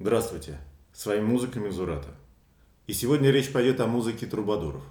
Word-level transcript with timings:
Здравствуйте, 0.00 0.58
с 0.92 1.06
вами 1.06 1.22
музыка 1.22 1.58
Мизурата. 1.58 2.10
И 2.86 2.92
сегодня 2.92 3.32
речь 3.32 3.50
пойдет 3.50 3.80
о 3.80 3.88
музыке 3.88 4.26
трубадуров. 4.26 4.84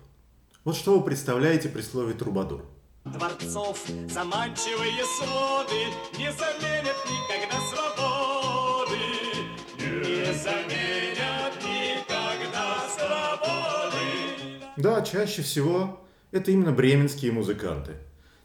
Вот 0.65 0.75
что 0.75 0.99
вы 0.99 1.05
представляете 1.05 1.69
при 1.69 1.81
слове 1.81 2.13
трубадур? 2.13 2.65
Дворцов 3.05 3.85
заманчивые 4.09 5.05
своды 5.17 5.85
Не 6.17 6.29
заменят 6.29 6.97
никогда 7.07 7.57
свободы 7.69 8.97
Не 9.79 10.33
заменят 10.33 11.55
никогда 11.63 12.77
свободы 12.89 14.61
Да, 14.75 15.01
чаще 15.03 15.41
всего 15.41 16.01
это 16.31 16.51
именно 16.51 16.73
бременские 16.73 17.31
музыканты. 17.31 17.93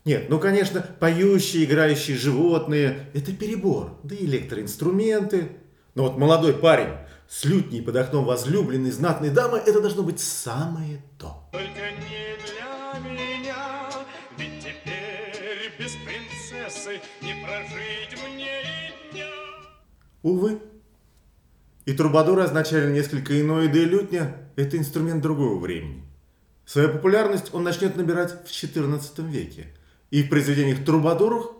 Нет, 0.04 0.26
ну, 0.29 0.38
конечно, 0.38 0.80
поющие, 1.00 1.64
играющие 1.64 2.16
животные– 2.16 3.10
это 3.14 3.32
перебор. 3.32 3.98
Да 4.04 4.14
и 4.14 4.24
электроинструменты. 4.26 5.56
Но 5.95 6.04
вот 6.04 6.16
молодой 6.16 6.54
парень 6.54 6.95
с 7.29 7.45
лютней 7.45 7.82
под 7.82 7.96
окном 7.96 8.25
возлюбленной 8.25 8.90
знатной 8.90 9.30
дамы– 9.30 9.58
это 9.66 9.80
должно 9.80 10.03
быть 10.03 10.21
самое 10.21 11.03
то. 11.18 11.49
Только 11.53 11.68
не 11.71 12.36
для 12.44 13.11
меня 13.11 13.90
Ведь 14.39 14.61
теперь 14.61 15.72
без 15.79 15.93
принцессы 16.04 17.00
Не 17.21 17.35
прожить 17.44 18.22
мне 18.22 18.63
и 18.63 19.13
дня 19.13 19.26
Увы. 20.22 20.61
И 21.85 21.93
трубадуры 21.93 22.43
означали 22.43 22.93
несколько 22.93 23.38
иное, 23.40 23.68
да 23.68 23.79
и 23.79 23.85
лютня– 23.85 24.36
это 24.57 24.79
инструмент 24.79 25.21
другого 25.21 25.58
времени. 25.58 26.04
Свою 26.64 26.90
популярность 26.90 27.52
он 27.52 27.64
начнет 27.64 27.96
набирать 27.96 28.30
в 28.30 28.50
XIV 28.50 29.29
веке, 29.29 29.74
и 30.11 30.22
в 30.22 30.29
произведениях 30.29 30.85
трубадуров 30.85 31.50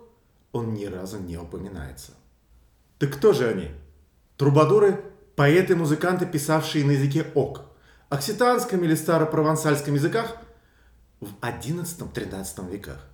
он 0.53 0.73
ни 0.73 0.85
разу 0.85 1.19
не 1.19 1.37
упоминается. 1.37 2.13
Так 2.99 3.13
кто 3.13 3.33
же 3.33 3.49
они? 3.49 3.71
Трубадуры– 4.37 5.03
поэты, 5.35 5.75
музыканты, 5.75 6.25
писавшие 6.25 6.83
на 6.85 6.91
языке 6.91 7.27
ок, 7.35 7.65
окситанском 8.09 8.83
или 8.83 8.95
старо-провансальском 8.95 9.93
языках 9.93 10.37
в 11.19 11.35
XI-XIII 11.39 12.71
веках. 12.71 13.07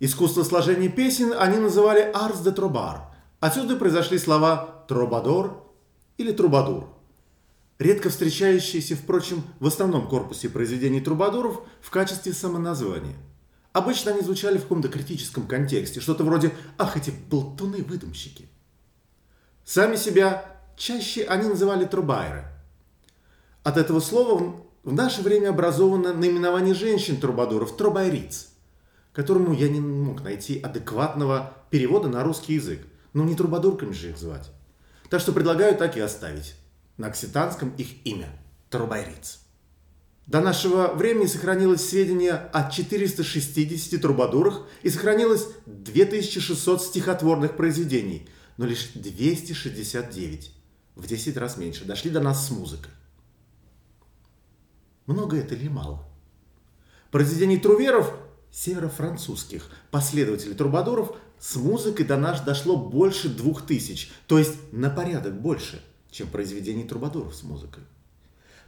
Искусство 0.00 0.42
сложения 0.42 0.88
песен 0.88 1.34
они 1.38 1.58
называли 1.58 2.10
«арс 2.14 2.40
де 2.40 2.50
тробар». 2.50 3.10
Отсюда 3.40 3.76
произошли 3.76 4.18
слова 4.18 4.84
«тробадор» 4.88 5.70
или 6.16 6.32
«трубадур». 6.32 6.88
Редко 7.78 8.08
встречающиеся, 8.08 8.96
впрочем, 8.96 9.42
в 9.60 9.66
основном 9.66 10.08
корпусе 10.08 10.48
произведений 10.48 11.00
трубадуров 11.00 11.60
в 11.82 11.90
качестве 11.90 12.32
самоназвания. 12.32 13.16
Обычно 13.72 14.12
они 14.12 14.22
звучали 14.22 14.56
в 14.56 14.62
каком-то 14.62 14.88
критическом 14.88 15.46
контексте, 15.46 16.00
что-то 16.00 16.24
вроде 16.24 16.52
«ах, 16.78 16.96
эти 16.96 17.10
болтуны-выдумщики». 17.10 18.48
Сами 19.72 19.96
себя 19.96 20.44
чаще 20.76 21.24
они 21.24 21.48
называли 21.48 21.86
трубайры. 21.86 22.44
От 23.62 23.78
этого 23.78 24.00
слова 24.00 24.54
в 24.84 24.92
наше 24.92 25.22
время 25.22 25.48
образовано 25.48 26.12
наименование 26.12 26.74
женщин-трубадуров– 26.74 27.74
трубайриц, 27.78 28.48
которому 29.14 29.54
я 29.54 29.70
не 29.70 29.80
мог 29.80 30.22
найти 30.24 30.60
адекватного 30.60 31.54
перевода 31.70 32.10
на 32.10 32.22
русский 32.22 32.52
язык. 32.52 32.86
Но 33.14 33.24
не 33.24 33.34
трубадурками 33.34 33.92
же 33.92 34.10
их 34.10 34.18
звать. 34.18 34.50
Так 35.08 35.22
что 35.22 35.32
предлагаю 35.32 35.74
так 35.74 35.96
и 35.96 36.00
оставить. 36.00 36.54
На 36.98 37.06
окситанском 37.06 37.70
их 37.78 38.04
имя– 38.04 38.28
трубайриц. 38.68 39.40
До 40.26 40.42
нашего 40.42 40.88
времени 40.88 41.24
сохранилось 41.24 41.88
сведения 41.88 42.34
о 42.34 42.70
460 42.70 44.02
трубадурах 44.02 44.66
и 44.82 44.90
сохранилось 44.90 45.48
2600 45.64 46.82
стихотворных 46.82 47.56
произведений, 47.56 48.28
но 48.56 48.66
лишь 48.66 48.90
269, 48.94 50.52
в 50.94 51.06
10 51.06 51.36
раз 51.36 51.56
меньше, 51.56 51.84
дошли 51.84 52.10
до 52.10 52.20
нас 52.20 52.46
с 52.46 52.50
музыкой. 52.50 52.92
Много 55.06 55.36
это 55.36 55.54
или 55.54 55.68
мало? 55.68 56.04
Произведений 57.10 57.58
труверов, 57.58 58.14
северо-французских 58.50 59.68
последователей 59.90 60.54
трубадуров, 60.54 61.16
с 61.38 61.56
музыкой 61.56 62.06
до 62.06 62.16
нас 62.16 62.40
дошло 62.40 62.76
больше 62.76 63.28
двух 63.28 63.66
тысяч, 63.66 64.12
то 64.28 64.38
есть 64.38 64.54
на 64.72 64.90
порядок 64.90 65.40
больше, 65.40 65.82
чем 66.10 66.28
произведений 66.28 66.84
трубадуров 66.84 67.34
с 67.34 67.42
музыкой. 67.42 67.82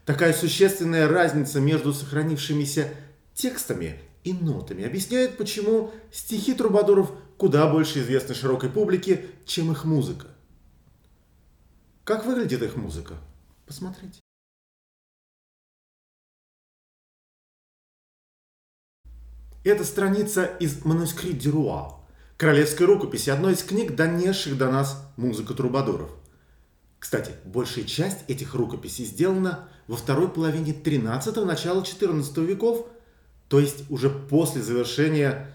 Такая 0.05 0.33
существенная 0.33 1.09
разница 1.09 1.61
между 1.61 1.95
сохранившимися 1.95 2.93
текстами 3.33 4.01
и 4.25 4.33
нотами 4.33 4.85
объясняет, 4.85 5.37
почему 5.37 5.93
стихи 6.13 6.55
трубадуров 6.55 7.13
куда 7.37 7.69
больше 7.69 8.01
известны 8.01 8.35
широкой 8.35 8.71
публике, 8.71 9.27
чем 9.45 9.73
их 9.73 9.85
музыка. 9.85 10.29
Как 12.05 12.27
выглядит 12.27 12.63
их 12.63 12.77
музыка? 12.77 13.15
Посмотрите. 13.67 14.21
Это 19.65 19.85
страница 19.85 20.45
из 20.45 20.85
«Манускрит 20.85 21.39
Деруа», 21.39 22.05
королевской 22.37 22.87
рукописи, 22.87 23.31
одной 23.31 23.55
из 23.55 23.63
книг, 23.63 23.97
донесших 23.97 24.59
до 24.59 24.71
нас 24.71 25.11
музыку 25.17 25.55
трубадуров. 25.55 26.11
Кстати, 26.99 27.33
большая 27.47 27.85
часть 27.85 28.29
этих 28.29 28.55
рукописей 28.55 29.07
сделана 29.07 29.69
во 29.87 29.97
второй 29.97 30.29
половине 30.29 30.73
13-го, 30.73 31.47
начала 31.47 31.83
14 31.83 32.37
веков, 32.39 32.87
то 33.49 33.59
есть 33.59 33.91
уже 33.91 34.11
после 34.11 34.63
завершения 34.63 35.55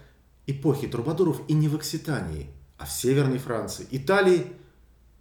эпохи 0.52 0.88
трубадуров 0.88 1.42
и 1.48 1.54
не 1.54 1.68
в 1.68 1.76
Окситании, 1.76 2.50
а 2.78 2.86
в 2.86 2.92
Северной 2.92 3.40
Франции, 3.40 3.88
Италии 3.92 4.48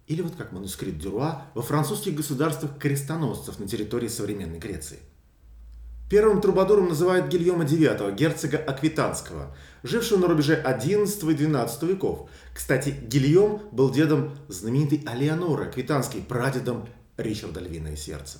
или 0.07 0.21
вот 0.21 0.35
как 0.35 0.51
манускрипт 0.51 0.97
Дюруа 0.97 1.45
во 1.53 1.61
французских 1.61 2.15
государствах 2.15 2.77
крестоносцев 2.79 3.59
на 3.59 3.67
территории 3.67 4.07
современной 4.07 4.57
Греции. 4.57 4.99
Первым 6.09 6.41
трубадуром 6.41 6.89
называют 6.89 7.27
Гильома 7.27 7.65
IX, 7.65 8.15
герцога 8.15 8.57
Аквитанского, 8.57 9.55
жившего 9.83 10.17
на 10.17 10.27
рубеже 10.27 10.59
XI 10.59 11.31
и 11.31 11.35
XII 11.35 11.87
веков. 11.87 12.27
Кстати, 12.55 12.95
Гильом 13.07 13.61
был 13.71 13.91
дедом 13.91 14.35
знаменитой 14.47 15.03
Алеоноры 15.05 15.65
Аквитанской, 15.65 16.21
прадедом 16.21 16.89
Ричарда 17.17 17.59
Львиное 17.59 17.95
Сердце. 17.95 18.39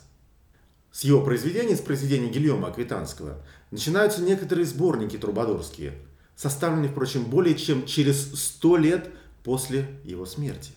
С 0.92 1.04
его 1.04 1.22
произведений, 1.22 1.76
с 1.76 1.82
произведений 1.82 2.32
Гильома 2.32 2.70
Аквитанского, 2.70 3.44
начинаются 3.70 4.24
некоторые 4.24 4.66
сборники 4.66 5.18
трубадурские, 5.18 5.94
составленные, 6.40 6.90
впрочем, 6.90 7.26
более 7.26 7.56
чем 7.56 7.86
через 7.86 8.34
сто 8.40 8.78
лет 8.78 9.10
после 9.44 10.00
его 10.04 10.26
смерти. 10.26 10.72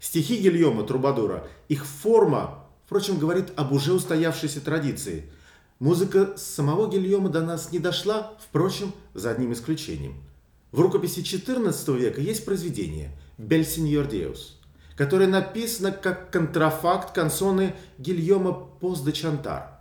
Стихи 0.00 0.36
Гильома 0.36 0.84
Трубадура, 0.84 1.48
их 1.68 1.86
форма, 1.86 2.66
впрочем, 2.84 3.18
говорит 3.18 3.52
об 3.56 3.72
уже 3.72 3.92
устоявшейся 3.92 4.60
традиции– 4.60 5.24
Музыка 5.78 6.36
самого 6.36 6.90
Гильома 6.90 7.28
до 7.28 7.40
нас 7.40 7.70
не 7.70 7.78
дошла, 7.78 8.36
впрочем, 8.40 8.92
за 9.14 9.30
одним 9.30 9.52
исключением. 9.52 10.24
В 10.72 10.80
рукописи 10.80 11.20
XIV 11.20 11.96
века 11.96 12.20
есть 12.20 12.44
произведение 12.44 13.16
«Бель 13.38 13.64
сеньор 13.64 14.08
Деус», 14.08 14.58
которое 14.96 15.28
написано 15.28 15.92
как 15.92 16.32
контрафакт 16.32 17.14
консоны 17.14 17.76
Гильома 17.96 18.52
Поз 18.52 19.02
де 19.02 19.12
Чантар. 19.12 19.78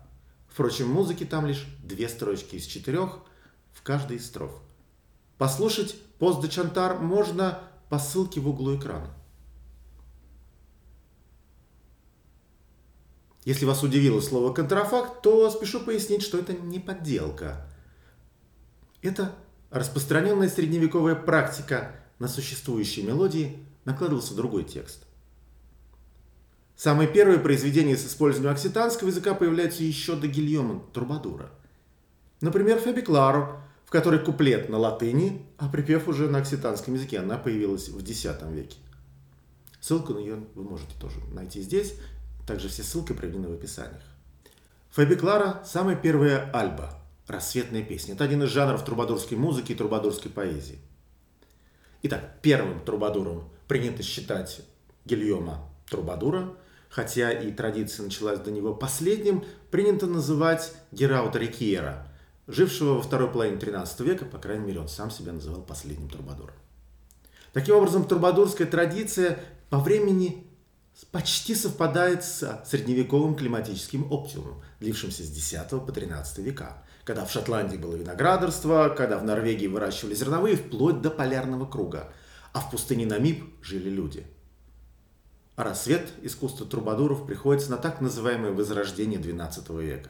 Впрочем, 0.47 0.87
музыки 0.87 1.23
там 1.23 1.47
лишь 1.47 1.65
две 1.83 2.07
строчки 2.09 2.57
из 2.57 2.67
четырех 2.67 3.17
в 3.73 3.81
каждой 3.81 4.17
из 4.17 4.27
строф. 4.27 4.51
Послушать 5.37 5.95
Поз 6.19 6.41
де 6.41 6.49
Чантар 6.49 6.99
можно 6.99 7.61
по 7.89 7.99
ссылке 7.99 8.39
в 8.39 8.47
углу 8.47 8.77
экрана. 8.77 9.13
Если 13.45 13.65
вас 13.65 13.81
удивило 13.81 14.19
слово 14.19 14.51
«контрафакт», 14.51 15.21
то 15.21 15.49
спешу 15.49 15.79
пояснить, 15.79 16.21
что 16.21 16.37
это 16.37 16.53
не 16.53 16.79
подделка. 16.79 17.65
Это 19.01 19.33
распространенная 19.69 20.49
средневековая 20.49 21.15
практика 21.15 21.95
на 22.19 22.27
существующие 22.27 23.05
мелодии 23.05 23.65
накладывался 23.85 24.35
другой 24.35 24.65
текст. 24.65 25.05
Самые 26.75 27.07
первые 27.07 27.39
произведения 27.39 27.95
с 27.95 28.05
использованием 28.05 28.53
окситанского 28.53 29.07
языка 29.07 29.33
появляются 29.33 29.83
еще 29.83 30.15
до 30.15 30.27
Гильома 30.27 30.83
Трубадура. 30.93 31.49
Например, 32.41 32.79
Феби 32.79 33.01
Кларо, 33.01 33.61
в 33.87 33.89
которой 33.89 34.19
куплет 34.19 34.67
на 34.67 34.77
латыни, 34.77 35.45
а 35.57 35.69
припев 35.69 36.09
уже 36.09 36.27
на 36.27 36.39
окситанском 36.39 36.95
языке. 36.95 37.19
Она 37.19 37.37
появилась 37.37 37.87
в 37.87 37.97
X 37.97 38.25
веке. 38.51 38.77
Ссылку 39.79 40.13
на 40.13 40.19
нее 40.19 40.43
вы 40.55 40.63
можете 40.65 40.91
тоже 40.99 41.21
найти 41.31 41.61
здесь. 41.61 41.93
Также 42.45 42.67
все 42.67 42.83
ссылки 42.83 43.13
приведены 43.13 43.47
в 43.47 43.53
описаниях. 43.53 44.03
Фэби 44.89 45.15
Клара– 45.15 45.63
самая 45.65 45.95
первая 45.95 46.51
альба, 46.51 47.01
рассветная 47.27 47.81
песня. 47.81 48.15
Это 48.15 48.25
один 48.25 48.43
из 48.43 48.49
жанров 48.49 48.83
трубадурской 48.83 49.37
музыки 49.37 49.71
и 49.71 49.75
трубадурской 49.75 50.31
поэзии. 50.31 50.79
Итак, 52.03 52.39
первым 52.41 52.81
трубадуром 52.81 53.49
принято 53.69 54.03
считать 54.03 54.59
Гильома 55.05 55.63
Трубадура, 55.89 56.53
хотя 56.89 57.31
и 57.31 57.53
традиция 57.53 58.03
началась 58.03 58.39
до 58.39 58.51
него 58.51 58.73
последним, 58.73 59.45
принято 59.71 60.07
называть 60.07 60.73
Гераута 60.91 61.39
Рикьера, 61.39 62.05
жившего 62.47 62.95
во 62.95 63.01
второй 63.01 63.29
половине 63.29 63.57
13 63.57 63.99
века, 64.01 64.25
по 64.25 64.37
крайней 64.37 64.65
мере, 64.65 64.79
он 64.79 64.87
сам 64.87 65.11
себя 65.11 65.33
называл 65.33 65.61
последним 65.61 66.09
трубадуром. 66.09 66.55
Таким 67.53 67.75
образом, 67.75 68.07
трубадурская 68.07 68.67
традиция 68.67 69.39
по 69.69 69.79
времени 69.79 70.47
почти 71.11 71.55
совпадает 71.55 72.23
с 72.23 72.63
средневековым 72.65 73.35
климатическим 73.35 74.11
оптимумом, 74.11 74.61
длившимся 74.79 75.23
с 75.23 75.29
X 75.29 75.69
по 75.69 75.91
XIII 75.91 76.41
века, 76.41 76.83
когда 77.03 77.25
в 77.25 77.31
Шотландии 77.31 77.77
было 77.77 77.95
виноградарство, 77.95 78.89
когда 78.89 79.17
в 79.17 79.23
Норвегии 79.23 79.67
выращивали 79.67 80.15
зерновые 80.15 80.55
вплоть 80.55 81.01
до 81.01 81.09
полярного 81.09 81.65
круга, 81.65 82.11
а 82.53 82.59
в 82.59 82.71
пустыне 82.71 83.05
Намиб 83.05 83.43
жили 83.61 83.89
люди. 83.89 84.25
А 85.55 85.63
рассвет 85.63 86.11
искусства 86.21 86.67
трубадуров 86.67 87.25
приходится 87.25 87.71
на 87.71 87.77
так 87.77 88.01
называемое 88.01 88.51
возрождение 88.51 89.19
XII 89.19 89.81
века. 89.81 90.09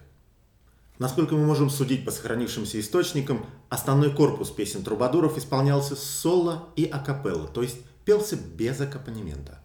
Насколько 1.00 1.36
мы 1.36 1.46
можем 1.46 1.70
судить 1.70 2.06
по 2.06 2.12
сохранившимся 2.12 2.80
источникам, 2.80 3.46
основной 3.70 4.14
корпус 4.14 4.50
песен 4.50 4.84
трубадуров 4.84 5.38
исполнялся 5.38 5.96
соло 5.96 6.70
и 6.76 6.86
акапелла, 6.86 7.48
то 7.48 7.62
есть 7.62 7.78
пелся 8.04 8.36
без 8.36 8.82
аккомпанемента. 8.82 9.60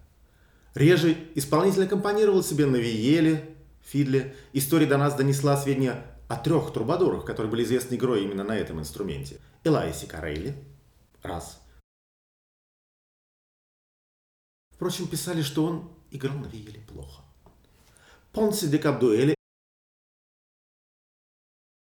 Реже 0.75 1.17
исполнитель 1.35 1.85
аккомпанировал 1.85 2.43
себе 2.43 2.67
на 2.67 2.77
виеле, 2.77 3.57
фидле. 3.83 4.37
История 4.53 4.87
до 4.87 4.99
нас 4.99 5.15
донесла 5.15 5.57
сведения 5.57 6.05
о 6.29 6.37
трех 6.37 6.73
трубадурах, 6.73 7.25
которые 7.25 7.51
были 7.51 7.65
известны 7.65 7.95
игрой 7.95 8.25
именно 8.25 8.45
на 8.45 8.57
этом 8.57 8.81
инструменте. 8.81 9.39
Элайси 9.65 10.07
Карелли, 10.07 10.55
раз. 11.23 11.61
Впрочем, 14.71 15.07
писали, 15.07 15.43
что 15.43 15.65
он 15.65 15.91
играл 16.11 16.37
на 16.37 16.47
виеле 16.47 16.81
плохо. 16.81 17.23
Понси 18.33 18.67
де 18.67 18.79
Кабдуэли 18.79 19.35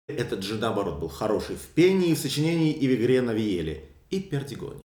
этот 0.06 0.42
же, 0.42 0.56
наоборот, 0.56 0.98
был 0.98 1.08
хороший 1.08 1.56
в 1.56 1.66
пении, 1.66 2.14
в 2.14 2.18
сочинении 2.18 2.72
и 2.72 2.88
в 2.88 2.94
игре 2.94 3.22
на 3.22 3.32
виеле, 3.32 3.88
и 4.10 4.20
пердигоне. 4.20 4.80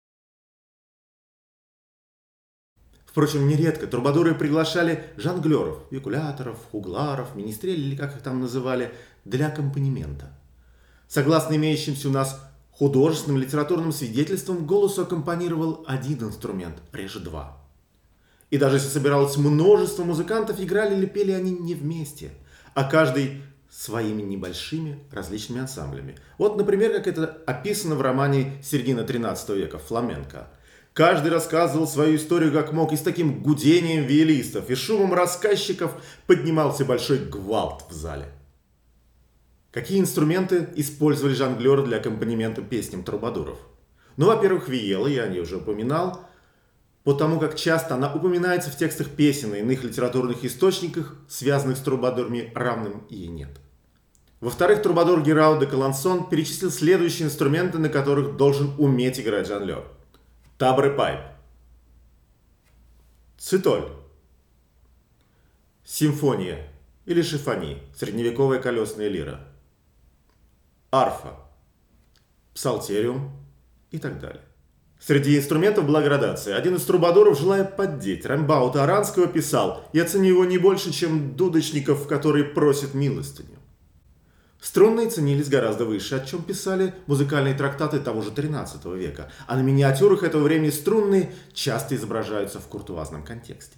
Впрочем, 3.04 3.46
нередко 3.46 3.86
трубадуры 3.86 4.34
приглашали 4.34 5.04
жонглеров, 5.18 5.82
викуляторов, 5.90 6.58
хугларов, 6.70 7.34
министрелей, 7.34 7.88
или 7.88 7.96
как 7.96 8.16
их 8.16 8.22
там 8.22 8.40
называли, 8.40 8.94
для 9.26 9.48
аккомпанемента. 9.48 10.38
Согласно 11.08 11.56
имеющимся 11.56 12.08
у 12.08 12.12
нас 12.12 12.40
художественным 12.70 13.38
литературным 13.38 13.92
свидетельствам, 13.92 14.66
голосу 14.66 15.02
аккомпанировал 15.02 15.84
один 15.86 16.22
инструмент, 16.22 16.76
реже 16.90 17.20
два. 17.20 17.62
И 18.48 18.56
даже 18.56 18.76
если 18.76 18.88
собиралось 18.88 19.36
множество 19.36 20.04
музыкантов, 20.04 20.58
играли 20.58 20.94
или 20.96 21.04
пели 21.04 21.32
они 21.32 21.50
не 21.50 21.74
вместе, 21.74 22.30
а 22.72 22.84
каждый 22.84 23.42
своими 23.72 24.20
небольшими 24.20 24.98
различными 25.10 25.62
ансамблями. 25.62 26.16
Вот, 26.36 26.58
например, 26.58 26.92
как 26.92 27.06
это 27.06 27.38
описано 27.46 27.94
в 27.94 28.02
романе 28.02 28.62
середины 28.62 29.02
13 29.02 29.48
века 29.56 29.78
«Фламенко». 29.78 30.48
Каждый 30.92 31.30
рассказывал 31.30 31.86
свою 31.86 32.16
историю 32.16 32.52
как 32.52 32.74
мог, 32.74 32.92
и 32.92 32.96
с 32.96 33.00
таким 33.00 33.42
гудением 33.42 34.04
виолистов 34.04 34.68
и 34.68 34.74
шумом 34.74 35.14
рассказчиков 35.14 35.94
поднимался 36.26 36.84
большой 36.84 37.18
гвалт 37.18 37.86
в 37.88 37.94
зале. 37.94 38.26
Какие 39.70 40.00
инструменты 40.00 40.68
использовали 40.76 41.32
жонглеры 41.32 41.82
для 41.82 41.96
аккомпанемента 41.96 42.60
песням 42.60 43.02
трубадуров? 43.02 43.56
Ну, 44.18 44.26
во-первых, 44.26 44.68
виела, 44.68 45.06
я 45.06 45.22
о 45.22 45.28
ней 45.28 45.40
уже 45.40 45.56
упоминал, 45.56 46.28
потому 47.04 47.40
как 47.40 47.56
часто 47.56 47.94
она 47.94 48.12
упоминается 48.12 48.70
в 48.70 48.76
текстах 48.76 49.08
песен 49.08 49.54
и 49.54 49.60
иных 49.60 49.82
литературных 49.82 50.44
источниках, 50.44 51.16
связанных 51.26 51.78
с 51.78 51.80
трубадурами, 51.80 52.52
равным 52.54 53.06
ей 53.08 53.28
нет. 53.28 53.61
Во-вторых, 54.42 54.82
трубадур 54.82 55.22
Герау 55.22 55.60
де 55.60 55.66
Калансон 55.66 56.28
перечислил 56.28 56.72
следующие 56.72 57.28
инструменты, 57.28 57.78
на 57.78 57.88
которых 57.88 58.36
должен 58.36 58.74
уметь 58.76 59.20
играть 59.20 59.46
жонглер– 59.46 59.84
Табры 60.58 60.90
пайп. 60.96 61.20
Цитоль. 63.38 63.88
Симфония 65.84 66.68
или 67.04 67.22
шифони, 67.22 67.82
средневековая 67.96 68.60
колесная 68.60 69.06
лира. 69.06 69.40
Арфа. 70.90 71.36
Псалтериум 72.52 73.30
и 73.92 73.98
так 73.98 74.18
далее. 74.18 74.42
Среди 74.98 75.38
инструментов 75.38 75.86
была 75.86 76.02
градация. 76.02 76.56
Один 76.56 76.74
из 76.74 76.84
трубадуров, 76.84 77.38
желая 77.38 77.64
поддеть 77.64 78.26
Рамбаута 78.26 78.82
Аранского, 78.82 79.28
писал 79.28 79.84
«Я 79.92 80.04
ценю 80.04 80.30
его 80.30 80.44
не 80.44 80.58
больше, 80.58 80.92
чем 80.92 81.36
дудочников, 81.36 82.08
которые 82.08 82.44
просят 82.44 82.94
милостыню». 82.94 83.61
Струнные 84.72 85.10
ценились 85.10 85.50
гораздо 85.50 85.84
выше, 85.84 86.14
о 86.14 86.24
чем 86.24 86.42
писали 86.42 86.94
музыкальные 87.06 87.52
трактаты 87.52 88.00
того 88.00 88.22
же 88.22 88.30
13 88.30 88.82
века, 88.86 89.30
а 89.46 89.56
на 89.56 89.60
миниатюрах 89.60 90.22
этого 90.22 90.44
времени 90.44 90.70
струнные 90.70 91.34
часто 91.52 91.94
изображаются 91.94 92.58
в 92.58 92.66
куртуазном 92.68 93.22
контексте. 93.22 93.76